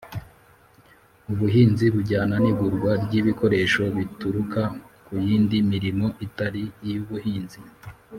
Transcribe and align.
ubuhinzi 1.31 1.85
bujyana 1.95 2.35
n'igurwa 2.43 2.91
ry'ibikoresho 3.03 3.83
bituruka 3.97 4.61
ku 5.05 5.13
yindi 5.25 5.57
mirimo 5.71 6.05
itari 6.25 6.63
iy'ubuhinzi. 6.87 7.59